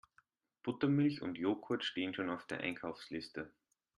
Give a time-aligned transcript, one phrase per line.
[0.63, 3.53] Buttermilch und Jogurt stehen schon auf der Einkaufsliste.